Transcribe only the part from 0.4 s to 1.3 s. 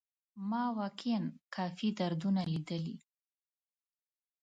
ما واقيعا